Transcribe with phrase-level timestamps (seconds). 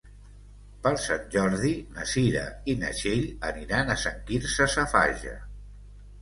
[0.85, 5.37] Per Sant Jordi na Cira i na Txell aniran a Sant Quirze Safaja.